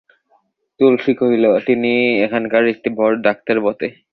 তুলসী 0.79 1.13
কহিল, 1.19 1.45
তিনি 1.67 1.91
এখানকার 2.25 2.63
একটি 2.73 2.89
বড়ো 2.97 3.15
ডাক্তার 3.27 3.55
বটে। 3.65 3.87